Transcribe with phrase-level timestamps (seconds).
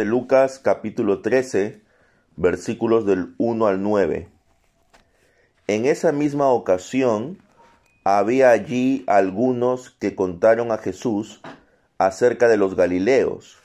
[0.00, 1.82] de Lucas capítulo 13,
[2.36, 4.30] versículos del 1 al 9.
[5.66, 7.36] En esa misma ocasión
[8.02, 11.42] había allí algunos que contaron a Jesús
[11.98, 13.58] acerca de los Galileos,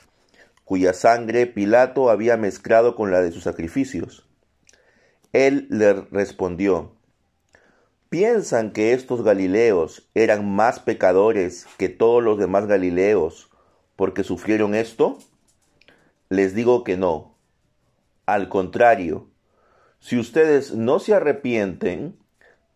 [0.66, 4.28] cuya sangre Pilato había mezclado con la de sus sacrificios.
[5.31, 6.97] Él le respondió,
[8.10, 13.49] ¿piensan que estos Galileos eran más pecadores que todos los demás Galileos
[13.96, 15.17] porque sufrieron esto?
[16.30, 17.35] Les digo que no.
[18.25, 19.29] Al contrario,
[19.99, 22.17] si ustedes no se arrepienten,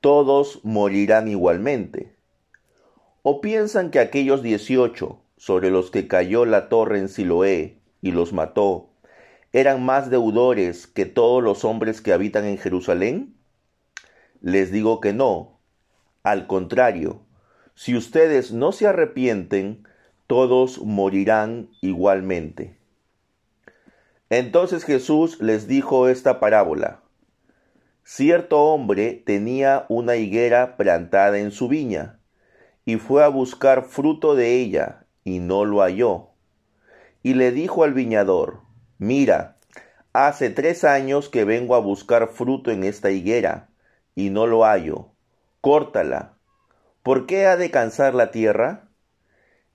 [0.02, 2.16] todos morirán igualmente.
[3.23, 8.34] ¿O piensan que aquellos dieciocho sobre los que cayó la torre en Siloé y los
[8.34, 8.90] mató
[9.52, 13.35] eran más deudores que todos los hombres que habitan en Jerusalén?
[14.41, 15.59] Les digo que no.
[16.23, 17.21] Al contrario,
[17.73, 19.88] si ustedes no se arrepienten,
[20.27, 22.79] todos morirán igualmente.
[24.30, 27.02] Entonces Jesús les dijo esta parábola.
[28.04, 32.20] Cierto hombre tenía una higuera plantada en su viña,
[32.86, 36.30] y fue a buscar fruto de ella, y no lo halló.
[37.21, 38.62] Y le dijo al viñador,
[38.98, 39.58] Mira,
[40.13, 43.70] hace tres años que vengo a buscar fruto en esta higuera,
[44.16, 45.10] y no lo hallo.
[45.62, 46.34] Córtala.
[47.04, 48.90] ¿Por qué ha de cansar la tierra?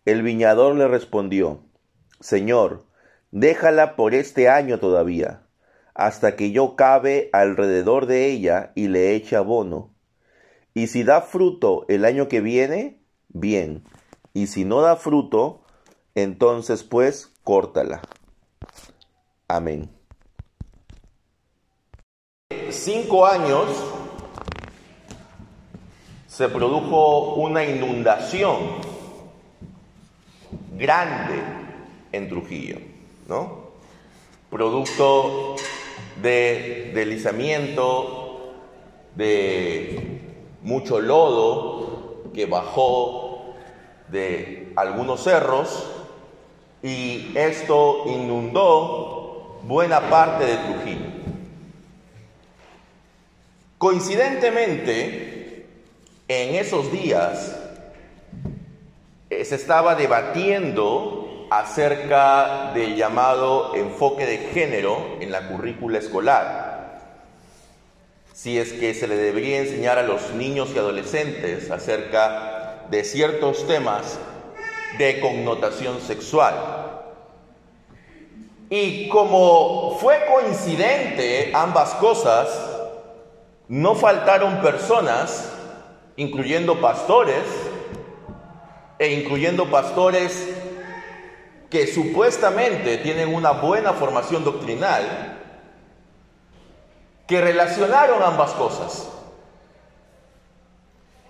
[0.04, 1.64] El viñador le respondió,
[2.20, 2.84] Señor,
[3.34, 5.42] déjala por este año todavía,
[5.92, 9.92] hasta que yo cabe alrededor de ella y le eche abono.
[10.72, 13.82] Y si da fruto el año que viene, bien,
[14.34, 15.64] y si no da fruto,
[16.14, 18.02] entonces pues córtala.
[19.48, 19.90] Amén.
[22.70, 23.66] Cinco años
[26.28, 28.58] se produjo una inundación
[30.76, 31.42] grande
[32.12, 32.78] en Trujillo,
[33.26, 33.70] ¿no?
[34.50, 35.56] Producto
[36.22, 38.54] de deslizamiento,
[39.14, 40.20] de
[40.62, 43.54] mucho lodo que bajó
[44.08, 45.86] de algunos cerros
[46.82, 51.06] y esto inundó buena parte de Trujillo.
[53.78, 55.66] Coincidentemente,
[56.28, 57.56] en esos días
[59.30, 61.23] eh, se estaba debatiendo
[61.58, 67.00] acerca del llamado enfoque de género en la currícula escolar.
[68.32, 73.66] Si es que se le debería enseñar a los niños y adolescentes acerca de ciertos
[73.68, 74.18] temas
[74.98, 76.54] de connotación sexual.
[78.68, 82.48] Y como fue coincidente ambas cosas,
[83.68, 85.52] no faltaron personas,
[86.16, 87.44] incluyendo pastores,
[88.98, 90.53] e incluyendo pastores
[91.74, 95.40] que supuestamente tienen una buena formación doctrinal,
[97.26, 99.10] que relacionaron ambas cosas.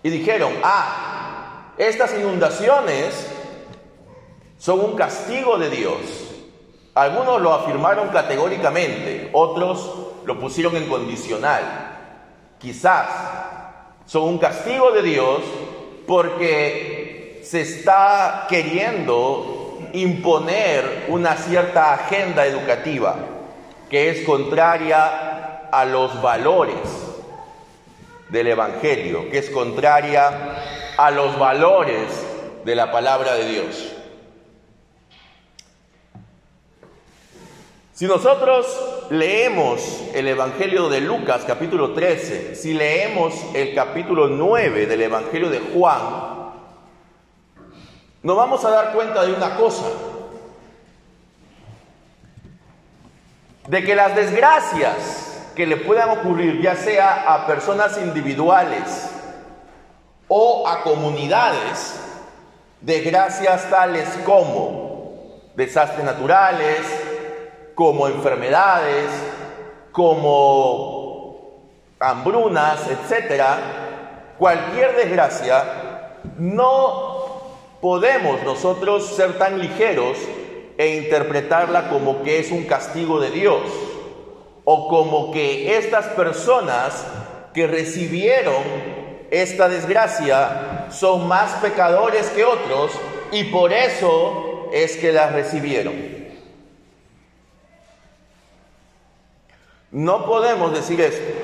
[0.02, 3.26] Y dijeron, ah, estas inundaciones
[4.58, 6.00] son un castigo de Dios.
[6.94, 9.94] Algunos lo afirmaron categóricamente, otros
[10.26, 11.62] lo pusieron en condicional.
[12.58, 13.08] Quizás
[14.04, 15.40] son un castigo de Dios
[16.06, 19.53] porque se está queriendo
[19.94, 23.16] imponer una cierta agenda educativa
[23.88, 26.76] que es contraria a los valores
[28.28, 30.56] del Evangelio, que es contraria
[30.96, 32.08] a los valores
[32.64, 33.92] de la palabra de Dios.
[37.92, 38.66] Si nosotros
[39.10, 45.60] leemos el Evangelio de Lucas capítulo 13, si leemos el capítulo 9 del Evangelio de
[45.60, 46.43] Juan,
[48.24, 49.84] nos vamos a dar cuenta de una cosa,
[53.68, 59.10] de que las desgracias que le puedan ocurrir, ya sea a personas individuales
[60.26, 62.00] o a comunidades,
[62.80, 66.80] desgracias tales como desastres naturales,
[67.74, 69.10] como enfermedades,
[69.92, 71.60] como
[72.00, 73.58] hambrunas, etcétera,
[74.38, 75.62] cualquier desgracia
[76.38, 77.13] no
[77.84, 80.16] podemos nosotros ser tan ligeros
[80.78, 83.60] e interpretarla como que es un castigo de Dios
[84.64, 87.04] o como que estas personas
[87.52, 88.62] que recibieron
[89.30, 92.92] esta desgracia son más pecadores que otros
[93.32, 95.92] y por eso es que las recibieron.
[99.90, 101.34] No podemos decir esto,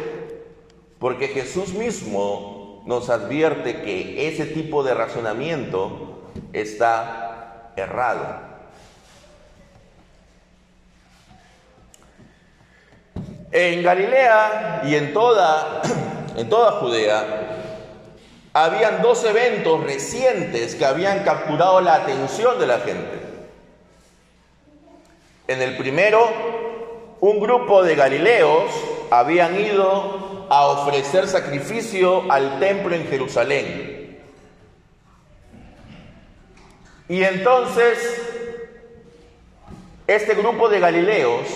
[0.99, 6.10] porque Jesús mismo nos advierte que ese tipo de razonamiento
[6.53, 8.51] está errado.
[13.53, 15.83] En Galilea y en toda,
[16.37, 17.59] en toda Judea
[18.53, 23.21] habían dos eventos recientes que habían capturado la atención de la gente.
[25.47, 26.29] En el primero,
[27.21, 28.71] un grupo de galileos
[29.11, 34.00] habían ido a ofrecer sacrificio al templo en Jerusalén.
[37.11, 37.99] Y entonces,
[40.07, 41.49] este grupo de galileos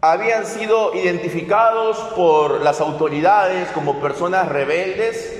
[0.00, 5.32] habían sido identificados por las autoridades como personas rebeldes,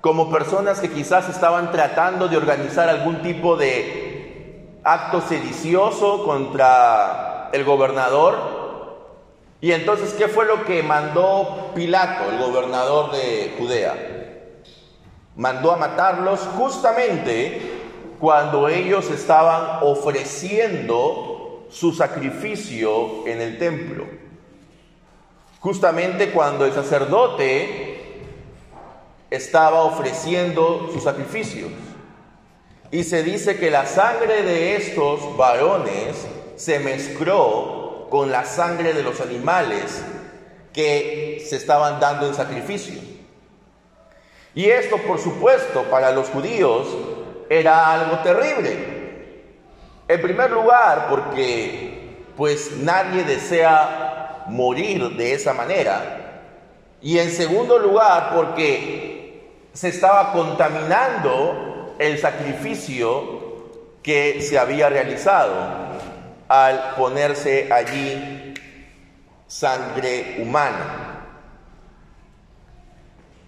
[0.00, 7.64] como personas que quizás estaban tratando de organizar algún tipo de acto sedicioso contra el
[7.64, 8.36] gobernador.
[9.60, 14.21] Y entonces, ¿qué fue lo que mandó Pilato, el gobernador de Judea?
[15.36, 17.80] Mandó a matarlos justamente
[18.20, 24.06] cuando ellos estaban ofreciendo su sacrificio en el templo.
[25.60, 27.92] Justamente cuando el sacerdote
[29.30, 31.70] estaba ofreciendo sus sacrificios.
[32.90, 36.26] Y se dice que la sangre de estos varones
[36.56, 40.04] se mezcló con la sangre de los animales
[40.74, 43.11] que se estaban dando en sacrificio.
[44.54, 46.88] Y esto, por supuesto, para los judíos
[47.48, 49.02] era algo terrible,
[50.08, 56.18] en primer lugar, porque pues nadie desea morir de esa manera.
[57.00, 63.42] Y en segundo lugar, porque se estaba contaminando el sacrificio
[64.02, 65.54] que se había realizado
[66.48, 68.54] al ponerse allí
[69.46, 71.11] sangre humana.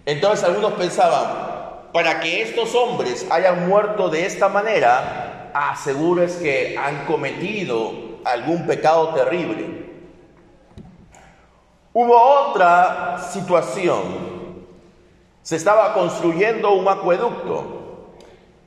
[0.05, 7.05] Entonces algunos pensaban, para que estos hombres hayan muerto de esta manera, asegures que han
[7.05, 7.93] cometido
[8.25, 9.85] algún pecado terrible.
[11.93, 14.65] Hubo otra situación.
[15.41, 18.15] Se estaba construyendo un acueducto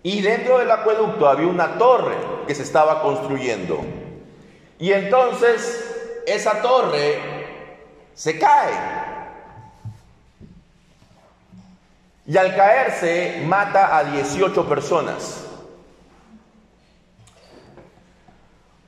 [0.02, 3.80] y dentro del acueducto había una torre que se estaba construyendo.
[4.78, 7.18] Y entonces esa torre
[8.14, 9.07] se cae.
[12.28, 15.46] Y al caerse mata a 18 personas.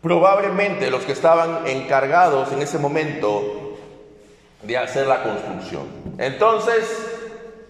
[0.03, 3.79] Probablemente los que estaban encargados en ese momento
[4.63, 5.89] de hacer la construcción.
[6.19, 6.85] Entonces,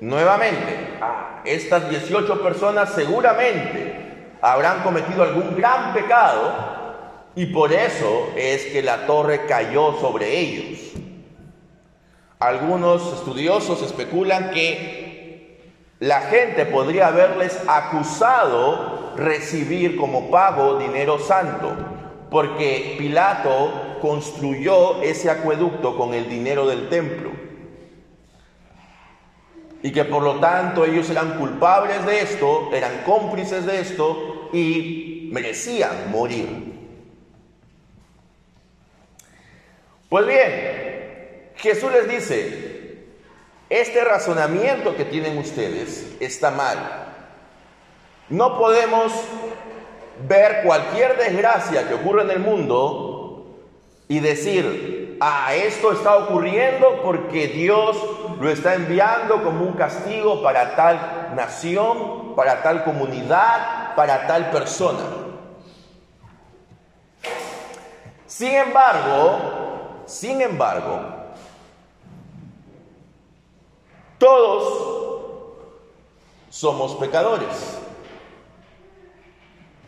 [0.01, 0.99] nuevamente,
[1.45, 6.53] estas 18 personas seguramente habrán cometido algún gran pecado
[7.37, 10.81] y por eso es que la torre cayó sobre ellos.
[12.41, 15.10] Algunos estudiosos especulan que
[16.01, 21.77] la gente podría haberles acusado recibir como pago dinero santo
[22.31, 27.31] porque Pilato construyó ese acueducto con el dinero del templo.
[29.83, 35.29] Y que por lo tanto ellos eran culpables de esto, eran cómplices de esto y
[35.33, 36.71] merecían morir.
[40.09, 42.80] Pues bien, Jesús les dice,
[43.71, 46.79] este razonamiento que tienen ustedes está mal.
[48.29, 49.13] No podemos
[50.27, 53.47] ver cualquier desgracia que ocurra en el mundo
[54.09, 57.97] y decir, ah, esto está ocurriendo porque Dios
[58.41, 65.05] lo está enviando como un castigo para tal nación, para tal comunidad, para tal persona.
[68.27, 71.20] Sin embargo, sin embargo,
[74.21, 75.31] todos
[76.51, 77.79] somos pecadores.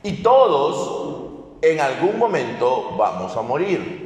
[0.02, 4.02] Y todos en algún momento vamos a morir.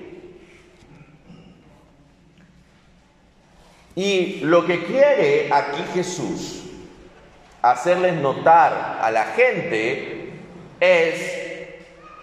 [3.94, 6.64] Y lo que quiere aquí Jesús
[7.62, 10.34] hacerles notar a la gente
[10.80, 11.32] es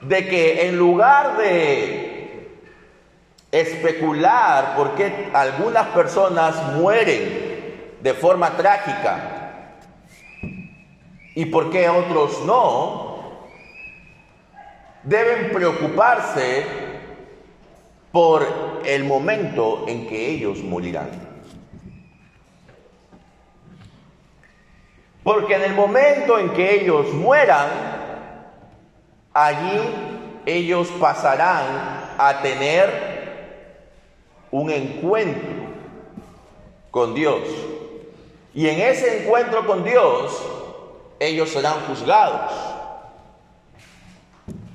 [0.01, 2.49] de que en lugar de
[3.51, 7.42] especular por qué algunas personas mueren
[8.03, 9.69] de forma trágica
[11.35, 13.13] y por qué otros no,
[15.03, 16.65] deben preocuparse
[18.11, 21.11] por el momento en que ellos morirán.
[25.23, 27.69] Porque en el momento en que ellos mueran,
[29.33, 29.79] allí
[30.45, 33.13] ellos pasarán a tener
[34.51, 35.53] un encuentro
[36.91, 37.43] con Dios.
[38.53, 40.41] Y en ese encuentro con Dios,
[41.19, 42.51] ellos serán juzgados.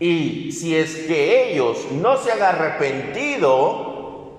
[0.00, 4.38] Y si es que ellos no se han arrepentido,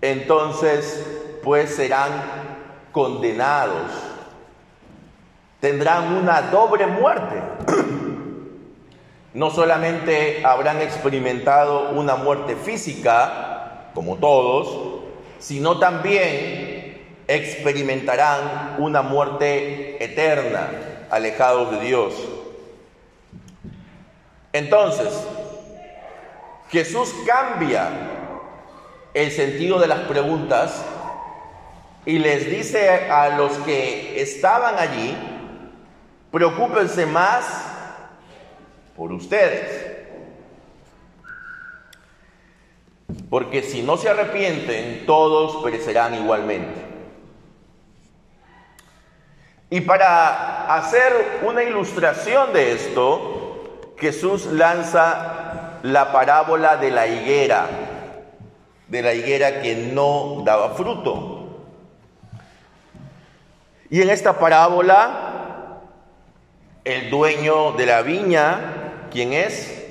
[0.00, 1.06] entonces
[1.42, 2.10] pues serán
[2.92, 3.90] condenados.
[5.60, 7.42] Tendrán una doble muerte.
[9.34, 15.02] No solamente habrán experimentado una muerte física, como todos,
[15.38, 16.57] sino también
[17.28, 20.70] experimentarán una muerte eterna,
[21.10, 22.14] alejados de Dios.
[24.52, 25.08] Entonces,
[26.70, 27.90] Jesús cambia
[29.12, 30.84] el sentido de las preguntas
[32.06, 35.14] y les dice a los que estaban allí,
[36.32, 37.44] preocúpense más
[38.96, 39.86] por ustedes.
[43.28, 46.87] Porque si no se arrepienten, todos perecerán igualmente.
[49.70, 57.66] Y para hacer una ilustración de esto, Jesús lanza la parábola de la higuera,
[58.86, 61.64] de la higuera que no daba fruto.
[63.90, 65.80] Y en esta parábola,
[66.84, 69.84] el dueño de la viña, ¿quién es?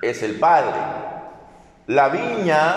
[0.00, 0.76] Es el Padre.
[1.88, 2.76] La viña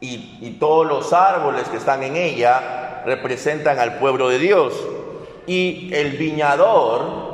[0.00, 4.74] y, y, todos los árboles que están en ella representan al pueblo de Dios.
[5.46, 7.24] Y el viñador,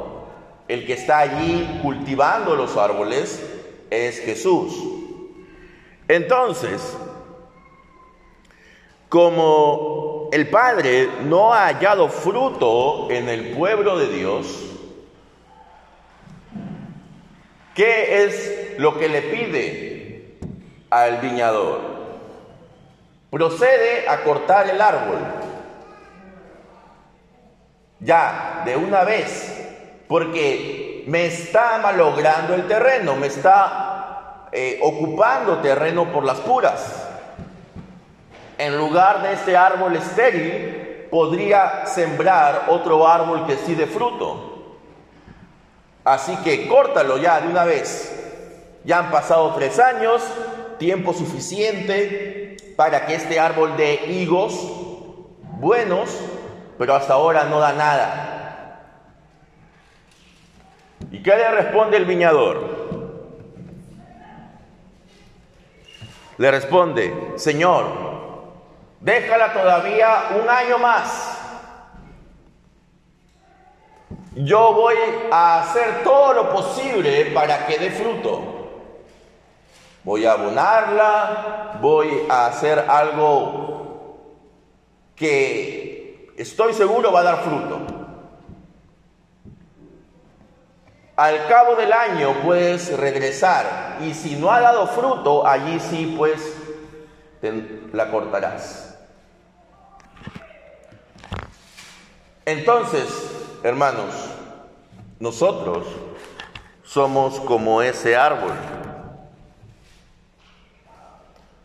[0.68, 3.44] el que está allí cultivando los árboles,
[3.90, 4.72] es Jesús.
[6.08, 6.96] Entonces,
[9.08, 14.46] como el Padre no ha hallado fruto en el pueblo de Dios,
[17.74, 20.38] ¿qué es lo que le pide
[20.90, 21.80] al viñador?
[23.30, 25.18] Procede a cortar el árbol.
[28.00, 29.68] Ya, de una vez,
[30.08, 37.00] porque me está malogrando el terreno, me está eh, ocupando terreno por las puras
[38.60, 44.76] en lugar de este árbol estéril, podría sembrar otro árbol que sí de fruto.
[46.04, 48.14] Así que córtalo ya de una vez.
[48.84, 50.22] Ya han pasado tres años,
[50.78, 54.52] tiempo suficiente para que este árbol dé higos
[55.58, 56.10] buenos,
[56.80, 58.80] pero hasta ahora no da nada.
[61.10, 62.56] ¿Y qué le responde el viñador?
[66.38, 67.84] Le responde, Señor,
[69.00, 71.38] Déjala todavía un año más.
[74.36, 74.96] Yo voy
[75.30, 78.40] a hacer todo lo posible para que dé fruto.
[80.02, 84.16] Voy a abonarla, voy a hacer algo
[85.14, 85.89] que
[86.40, 87.80] estoy seguro va a dar fruto.
[91.16, 96.56] Al cabo del año puedes regresar y si no ha dado fruto, allí sí pues
[97.92, 98.98] la cortarás.
[102.46, 103.06] Entonces,
[103.62, 104.14] hermanos,
[105.18, 105.86] nosotros
[106.82, 108.52] somos como ese árbol.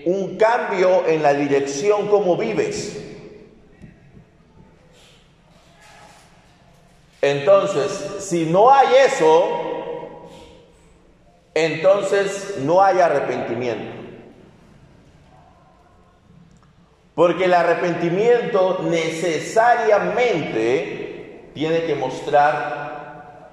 [0.05, 2.99] un cambio en la dirección como vives.
[7.21, 10.27] Entonces, si no hay eso,
[11.53, 14.02] entonces no hay arrepentimiento.
[17.15, 23.51] Porque el arrepentimiento necesariamente tiene que mostrar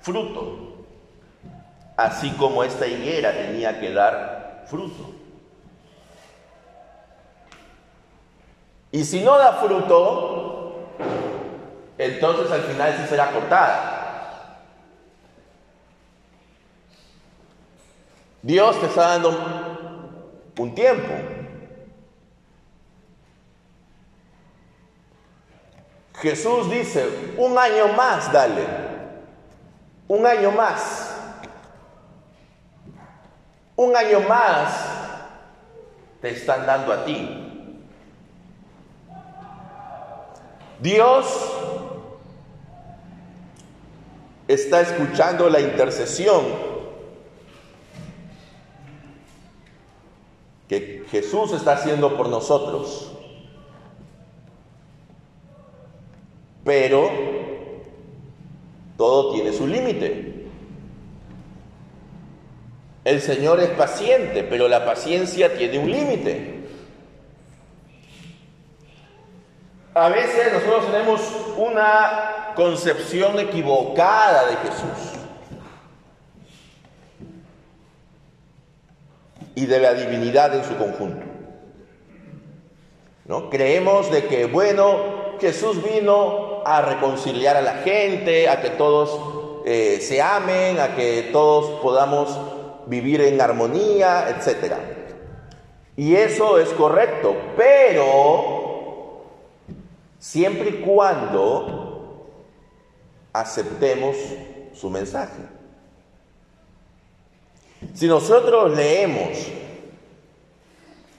[0.00, 0.84] fruto,
[1.96, 5.12] así como esta higuera tenía que dar fruto.
[8.92, 10.90] Y si no da fruto,
[11.96, 13.92] entonces al final sí será cortada.
[18.42, 19.30] Dios te está dando
[20.58, 21.33] un tiempo.
[26.14, 28.64] Jesús dice, un año más, dale.
[30.08, 31.16] Un año más.
[33.76, 34.72] Un año más
[36.20, 37.44] te están dando a ti.
[40.80, 41.26] Dios
[44.46, 46.44] está escuchando la intercesión
[50.68, 53.13] que Jesús está haciendo por nosotros.
[56.64, 57.10] Pero
[58.96, 60.34] todo tiene su límite.
[63.04, 66.54] El Señor es paciente, pero la paciencia tiene un límite.
[69.94, 71.20] A veces nosotros tenemos
[71.56, 75.14] una concepción equivocada de Jesús
[79.54, 81.26] y de la divinidad en su conjunto.
[83.26, 83.50] ¿No?
[83.50, 89.98] Creemos de que, bueno, Jesús vino a reconciliar a la gente, a que todos eh,
[90.00, 92.38] se amen, a que todos podamos
[92.86, 94.74] vivir en armonía, etc.
[95.96, 99.24] Y eso es correcto, pero
[100.18, 102.26] siempre y cuando
[103.32, 104.16] aceptemos
[104.74, 105.42] su mensaje.
[107.92, 109.48] Si nosotros leemos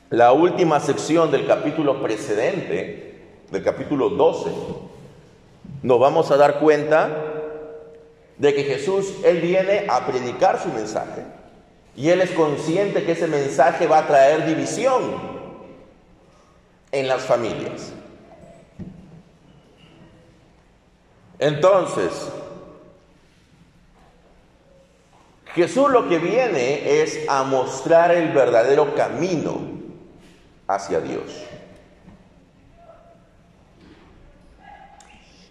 [0.10, 3.06] la última sección del capítulo precedente,
[3.52, 4.52] del capítulo 12,
[5.86, 7.10] nos vamos a dar cuenta
[8.40, 11.22] de que Jesús, Él viene a predicar su mensaje.
[11.96, 15.04] Y Él es consciente que ese mensaje va a traer división
[16.92, 17.94] en las familias.
[21.38, 22.30] Entonces,
[25.54, 29.62] Jesús lo que viene es a mostrar el verdadero camino
[30.68, 31.46] hacia Dios.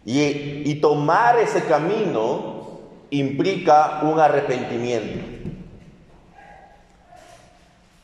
[0.07, 5.25] Y, tomar ese camino implica un arrepentimiento.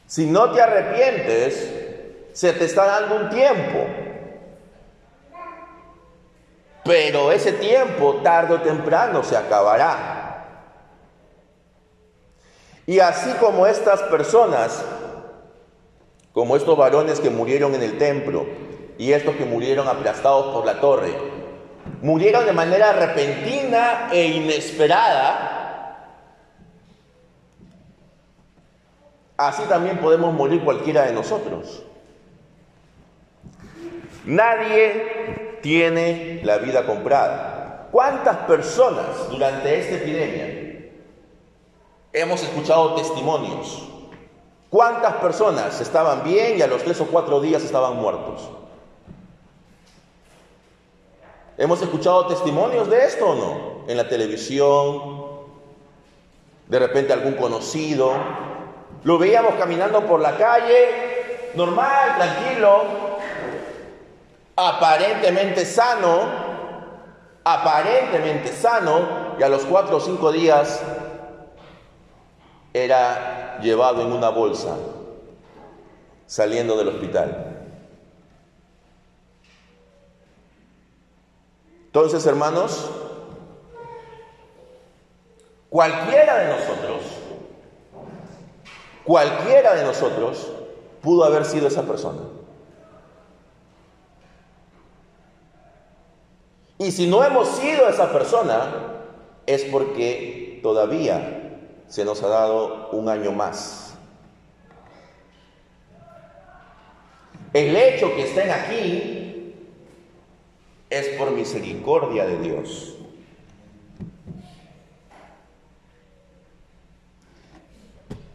[0.07, 1.73] Si no te arrepientes,
[2.33, 3.87] se te está dando un tiempo.
[6.85, 10.31] Pero ese tiempo, tarde o temprano, se acabará.
[12.87, 14.85] Y así como estas personas,
[16.33, 18.47] como estos varones que murieron en el templo
[18.99, 21.40] y estos que murieron aplastados por la torre,
[22.03, 25.57] murieron de manera repentina e inesperada,
[29.37, 31.83] así también podemos morir cualquiera de nosotros.
[34.25, 37.89] Nadie tiene la vida comprada.
[37.91, 40.91] ¿Cuántas personas durante esta epidemia
[42.13, 43.89] hemos escuchado testimonios?
[44.69, 48.49] ¿Cuántas personas estaban bien y a los tres o cuatro días estaban muertos?
[51.61, 53.85] ¿Hemos escuchado testimonios de esto o no?
[53.87, 55.27] En la televisión,
[56.67, 58.13] de repente algún conocido.
[59.05, 62.81] Lo veíamos caminando por la calle, normal, tranquilo,
[64.57, 66.21] aparentemente sano,
[67.45, 70.83] aparentemente sano, y a los cuatro o cinco días
[72.73, 74.79] era llevado en una bolsa
[76.25, 77.60] saliendo del hospital.
[81.91, 82.89] Entonces, hermanos,
[85.69, 87.03] cualquiera de nosotros,
[89.03, 90.53] cualquiera de nosotros
[91.03, 92.21] pudo haber sido esa persona.
[96.79, 98.73] Y si no hemos sido esa persona,
[99.45, 103.95] es porque todavía se nos ha dado un año más.
[107.53, 109.20] El hecho que estén aquí
[110.91, 112.97] es por misericordia de Dios.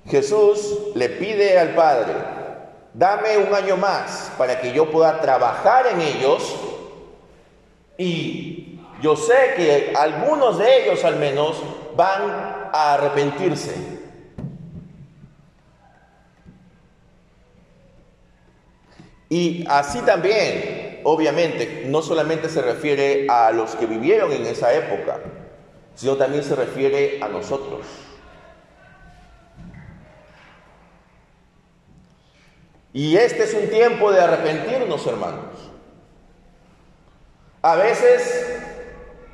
[0.10, 2.14] Jesús le pide al Padre,
[2.94, 6.56] dame un año más para que yo pueda trabajar en ellos
[7.98, 11.62] y yo sé que algunos de ellos al menos
[11.96, 12.22] van
[12.72, 13.96] a arrepentirse.
[19.28, 25.20] Y así también, obviamente, no solamente se refiere a los que vivieron en esa época,
[25.94, 27.86] sino también se refiere a nosotros.
[32.92, 35.46] Y este es un tiempo de arrepentirnos, hermanos.
[37.62, 38.62] A veces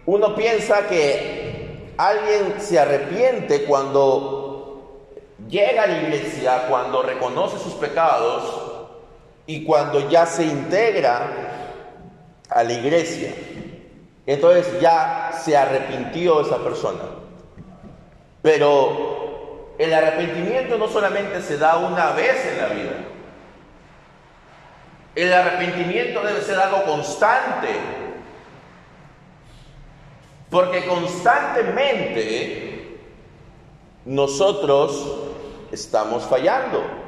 [0.06, 5.08] uno piensa que alguien se arrepiente cuando
[5.48, 8.72] llega a la iglesia, cuando reconoce sus pecados
[9.46, 11.61] y cuando ya se integra
[12.52, 13.34] a la iglesia.
[14.26, 17.02] Entonces ya se arrepintió esa persona.
[18.42, 22.92] Pero el arrepentimiento no solamente se da una vez en la vida.
[25.16, 27.70] El arrepentimiento debe ser algo constante.
[30.50, 32.98] Porque constantemente
[34.06, 35.20] nosotros
[35.72, 37.01] estamos fallando.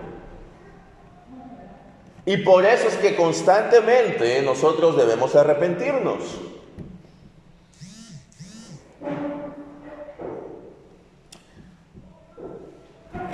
[2.25, 6.19] Y por eso es que constantemente nosotros debemos arrepentirnos.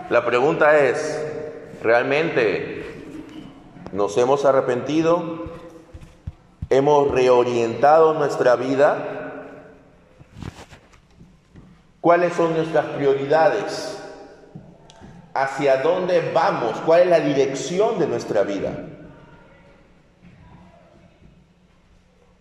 [0.10, 1.23] La pregunta es,
[1.84, 2.84] ¿realmente
[3.91, 5.49] nos hemos arrepentido?
[6.71, 9.45] ¿Hemos reorientado nuestra vida?
[12.02, 13.99] ¿Cuáles son nuestras prioridades?
[15.39, 16.82] ¿Hacia dónde vamos?
[16.86, 18.78] ¿Cuál es la dirección de nuestra vida?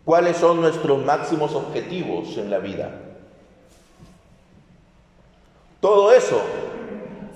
[0.05, 2.91] ¿Cuáles son nuestros máximos objetivos en la vida?
[5.81, 6.43] Todo eso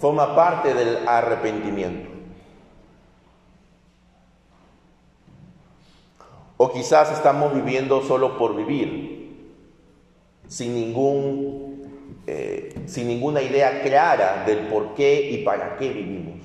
[0.00, 2.10] forma parte del arrepentimiento.
[6.56, 9.56] O quizás estamos viviendo solo por vivir,
[10.48, 11.71] sin, ningún,
[12.26, 16.40] eh, sin ninguna idea clara del por qué y para qué vivimos.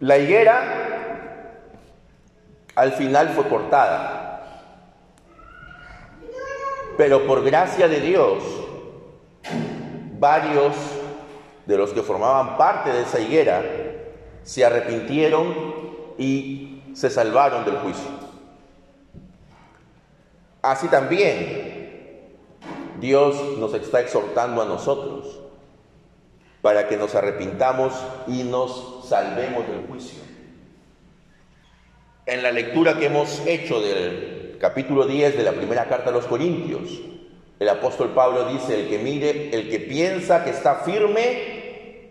[0.00, 0.90] La higuera
[2.74, 4.26] al final fue cortada.
[6.96, 8.42] Pero por gracia de Dios,
[10.18, 10.74] varios
[11.66, 13.62] de los que formaban parte de esa higuera
[14.42, 15.54] se arrepintieron
[16.18, 18.29] y se salvaron del juicio.
[20.62, 21.70] Así también
[23.00, 25.40] Dios nos está exhortando a nosotros
[26.60, 27.94] para que nos arrepintamos
[28.26, 30.20] y nos salvemos del juicio.
[32.26, 36.26] En la lectura que hemos hecho del capítulo 10 de la primera carta a los
[36.26, 36.90] Corintios,
[37.58, 42.10] el apóstol Pablo dice, el que mire, el que piensa que está firme,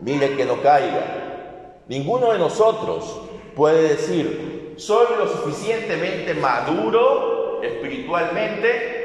[0.00, 1.82] mire que no caiga.
[1.86, 3.20] Ninguno de nosotros
[3.54, 8.98] puede decir, soy lo suficientemente maduro espiritualmente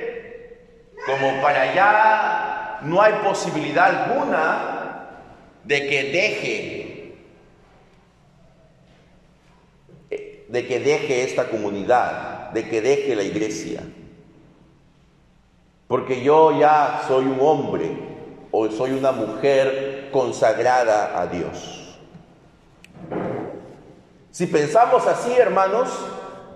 [1.05, 5.09] como para ya no hay posibilidad alguna
[5.63, 6.83] de que deje
[10.53, 13.81] de que deje esta comunidad, de que deje la iglesia.
[15.87, 17.89] Porque yo ya soy un hombre
[18.51, 21.97] o soy una mujer consagrada a Dios.
[24.29, 25.89] Si pensamos así, hermanos,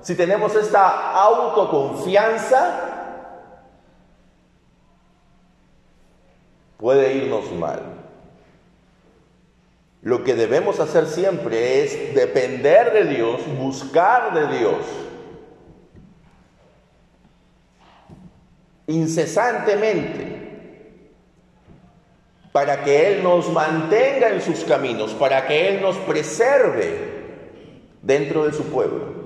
[0.02, 2.88] si tenemos esta autoconfianza,
[6.78, 7.82] puede irnos mal.
[10.02, 14.78] Lo que debemos hacer siempre es depender de Dios, buscar de Dios.
[18.88, 20.36] Incesantemente.
[22.54, 27.18] Para que Él nos mantenga en sus caminos, para que Él nos preserve
[28.02, 29.17] dentro de su pueblo.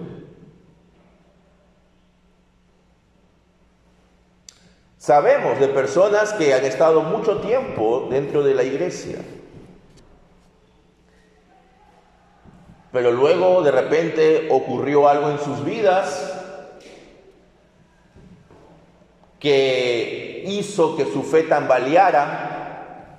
[5.12, 9.17] Sabemos de personas que han estado mucho tiempo dentro de la iglesia.
[12.93, 16.34] Pero luego de repente ocurrió algo en sus vidas
[19.38, 23.17] que hizo que su fe tambaleara,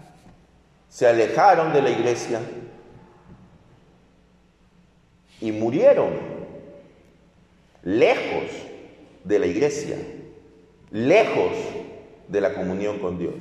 [0.89, 2.41] se alejaron de la iglesia
[5.43, 6.15] y murieron
[7.83, 8.51] lejos
[9.25, 9.99] de la iglesia,
[10.93, 11.53] lejos
[12.29, 13.35] de la comunión con Dios.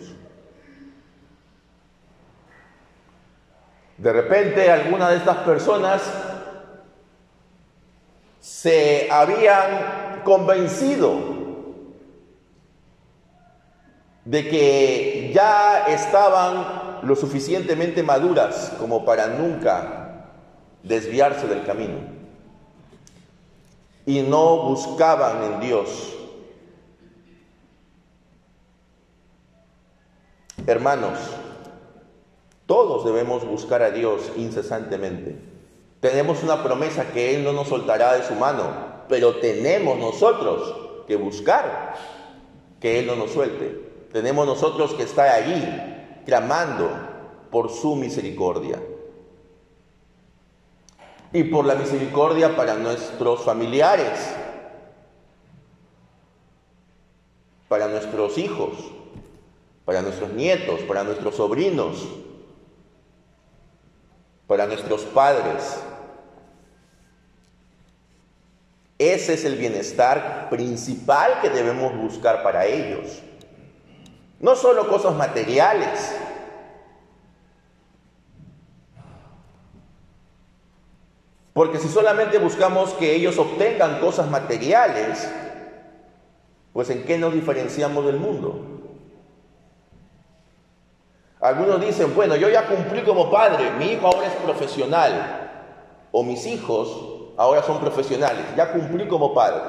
[3.98, 6.02] De repente alguna de estas personas
[8.40, 11.42] se habían convencido
[14.26, 20.26] de que ya estaban lo suficientemente maduras como para nunca
[20.84, 22.00] desviarse del camino.
[24.06, 26.21] Y no buscaban en Dios.
[30.68, 31.18] Hermanos,
[32.68, 35.36] todos debemos buscar a Dios incesantemente.
[36.00, 38.64] Tenemos una promesa que Él no nos soltará de su mano,
[39.10, 40.74] pero tenemos nosotros
[41.08, 41.96] que buscar
[42.80, 43.92] que Él no nos suelte.
[44.12, 45.64] Tenemos nosotros que estar allí
[46.26, 46.90] clamando
[47.50, 48.80] por su misericordia.
[51.34, 54.36] Y por la misericordia para nuestros familiares,
[57.68, 58.72] para nuestros hijos,
[59.86, 62.08] para nuestros nietos, para nuestros sobrinos,
[64.48, 65.78] para nuestros padres.
[69.00, 73.20] Ese es el bienestar principal que debemos buscar para ellos.
[74.40, 76.16] No solo cosas materiales.
[81.54, 85.28] Porque si solamente buscamos que ellos obtengan cosas materiales,
[86.72, 88.71] pues ¿en qué nos diferenciamos del mundo?
[91.42, 95.50] Algunos dicen, bueno, yo ya cumplí como padre, mi hijo ahora es profesional,
[96.12, 96.96] o mis hijos
[97.36, 99.62] ahora son profesionales, ya cumplí como padre.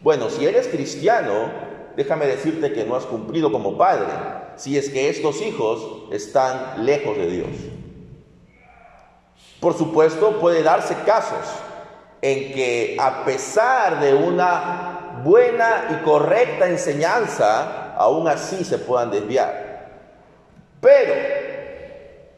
[0.00, 1.50] Bueno, si eres cristiano,
[1.94, 4.06] déjame decirte que no has cumplido como padre,
[4.56, 7.48] si es que estos hijos están lejos de Dios.
[9.60, 11.52] Por supuesto, puede darse casos
[12.22, 19.67] en que a pesar de una buena y correcta enseñanza, aún así se puedan desviar.
[20.80, 21.14] Pero,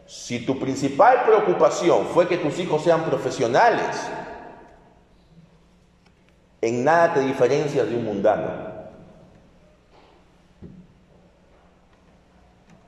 [0.07, 4.09] si tu principal preocupación fue que tus hijos sean profesionales,
[6.61, 8.71] en nada te diferencias de un mundano.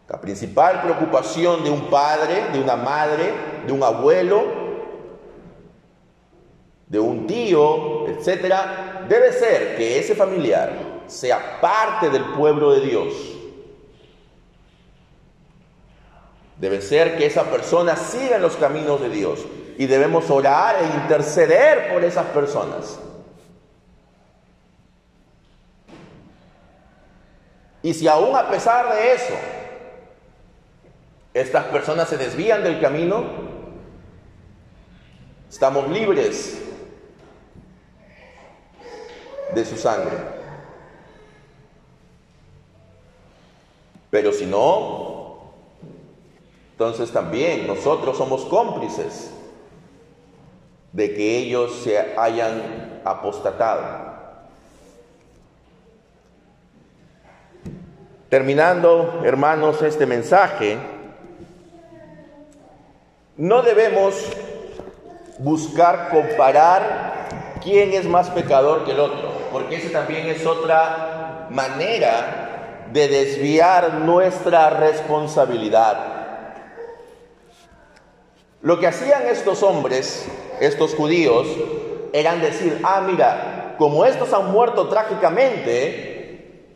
[0.09, 3.33] La principal preocupación de un padre, de una madre,
[3.67, 4.45] de un abuelo,
[6.87, 10.73] de un tío, etcétera, debe ser que ese familiar
[11.07, 13.33] sea parte del pueblo de Dios
[16.63, 19.45] Debe ser que esa persona siga en los caminos de Dios
[19.79, 23.01] y debemos orar e interceder por esas personas.
[27.83, 29.35] Y si aún a pesar de eso,
[31.35, 33.25] estas personas se desvían del camino,
[35.51, 36.63] estamos libres
[39.53, 40.17] de su sangre.
[44.11, 45.22] Pero si no,
[46.83, 49.31] entonces también nosotros somos cómplices
[50.91, 54.13] de que ellos se hayan apostatado.
[58.29, 60.77] Terminando, hermanos, este mensaje,
[63.37, 64.15] no debemos
[65.39, 67.29] buscar comparar
[67.63, 73.95] quién es más pecador que el otro, porque esa también es otra manera de desviar
[73.95, 76.12] nuestra responsabilidad.
[78.63, 80.27] Lo que hacían estos hombres,
[80.61, 81.49] estos judíos,
[82.13, 86.73] eran decir, ah, mira, como estos han muerto trágicamente,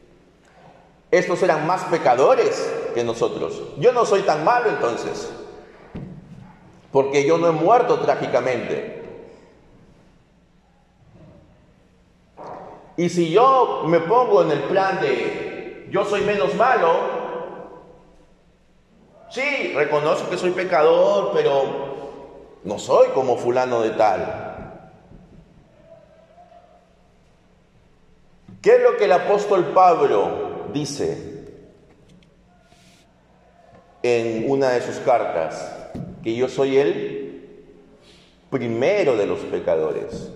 [1.12, 3.62] estos eran más pecadores que nosotros.
[3.78, 5.30] Yo no soy tan malo entonces,
[6.90, 9.04] porque yo no he muerto trágicamente.
[12.96, 17.15] Y si yo me pongo en el plan de yo soy menos malo,
[19.30, 24.46] Sí, reconozco que soy pecador, pero no soy como fulano de tal.
[28.62, 31.44] ¿Qué es lo que el apóstol Pablo dice
[34.02, 35.72] en una de sus cartas?
[36.22, 37.26] Que yo soy el
[38.50, 40.32] primero de los pecadores.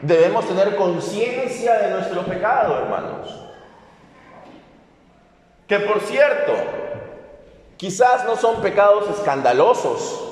[0.00, 3.51] Debemos tener conciencia de nuestro pecado, hermanos.
[5.72, 6.52] Que por cierto,
[7.78, 10.22] quizás no son pecados escandalosos.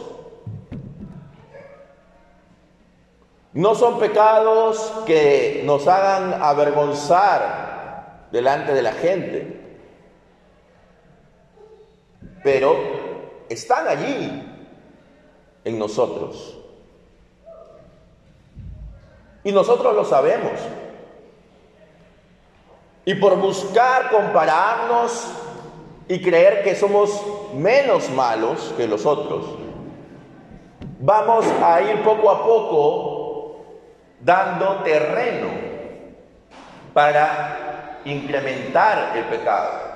[3.54, 9.78] No son pecados que nos hagan avergonzar delante de la gente.
[12.44, 12.76] Pero
[13.48, 14.46] están allí
[15.64, 16.58] en nosotros.
[19.42, 20.60] Y nosotros lo sabemos.
[23.04, 25.32] Y por buscar compararnos
[26.08, 29.46] y creer que somos menos malos que los otros,
[30.98, 33.56] vamos a ir poco a poco
[34.20, 35.48] dando terreno
[36.92, 39.90] para incrementar el pecado.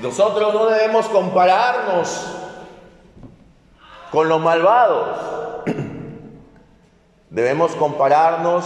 [0.00, 2.36] Nosotros no debemos compararnos
[4.10, 5.39] con los malvados.
[7.30, 8.64] Debemos compararnos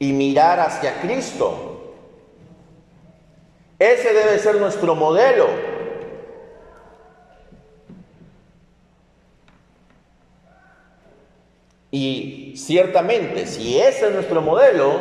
[0.00, 1.94] y mirar hacia Cristo.
[3.78, 5.46] Ese debe ser nuestro modelo.
[11.92, 14.98] Y ciertamente, si ese es nuestro modelo,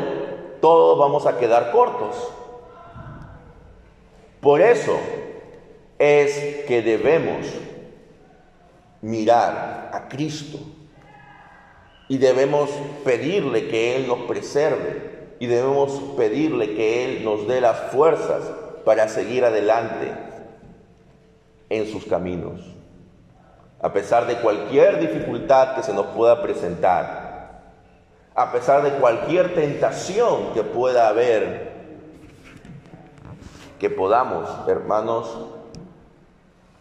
[0.61, 2.15] todos vamos a quedar cortos.
[4.39, 4.97] Por eso
[5.97, 7.47] es que debemos
[9.01, 10.59] mirar a Cristo
[12.09, 12.69] y debemos
[13.05, 15.19] pedirle que Él nos preserve.
[15.39, 18.43] Y debemos pedirle que Él nos dé las fuerzas
[18.83, 20.11] para seguir adelante
[21.69, 22.59] en sus caminos.
[23.79, 27.61] A pesar de cualquier dificultad que se nos pueda presentar,
[28.35, 31.69] a pesar de cualquier tentación que pueda haber,
[33.79, 35.37] que podamos, hermanos,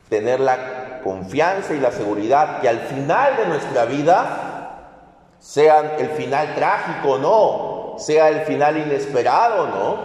[0.09, 4.48] tener la confianza y la seguridad que al final de nuestra vida,
[5.39, 9.97] sea el final trágico o no, sea el final inesperado o no,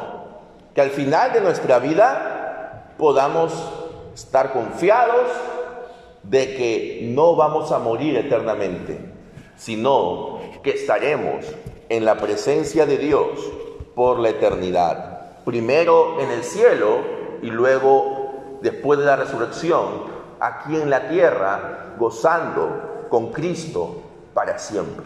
[0.73, 3.53] que al final de nuestra vida podamos
[4.13, 5.27] estar confiados
[6.23, 8.99] de que no vamos a morir eternamente,
[9.57, 11.45] sino que estaremos
[11.89, 13.27] en la presencia de Dios
[13.95, 15.43] por la eternidad.
[15.43, 16.99] Primero en el cielo
[17.41, 20.03] y luego, después de la resurrección,
[20.39, 24.01] aquí en la tierra, gozando con Cristo
[24.33, 25.05] para siempre.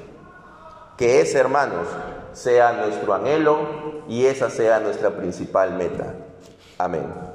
[0.98, 1.88] Que ese, hermanos,
[2.34, 3.58] sea nuestro anhelo
[4.08, 6.14] y esa sea nuestra principal meta.
[6.78, 7.27] Amén.